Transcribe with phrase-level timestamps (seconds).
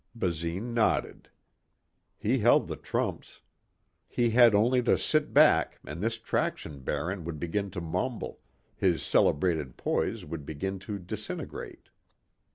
[0.15, 1.29] Basine nodded.
[2.17, 3.41] He held the trumps.
[4.07, 8.39] He had only to sit back and this traction baron would begin to mumble,
[8.75, 11.89] his celebrated poise would begin to disintegrate.